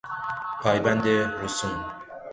[0.61, 1.85] پایبند رسوم